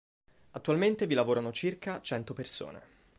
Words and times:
Attualmente 0.53 1.05
vi 1.05 1.13
lavorano 1.13 1.51
circa 1.51 2.01
cento 2.01 2.33
persone. 2.33 2.81